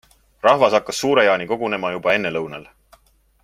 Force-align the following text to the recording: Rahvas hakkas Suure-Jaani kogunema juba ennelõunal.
Rahvas 0.45 0.77
hakkas 0.77 1.01
Suure-Jaani 1.03 1.47
kogunema 1.53 1.93
juba 1.97 2.17
ennelõunal. 2.21 2.69